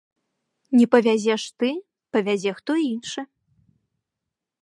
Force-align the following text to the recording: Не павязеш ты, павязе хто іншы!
Не 0.77 0.85
павязеш 0.93 1.43
ты, 1.63 1.69
павязе 2.17 2.51
хто 2.59 2.71
іншы! 2.91 3.21